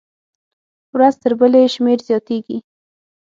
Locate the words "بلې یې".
1.39-1.73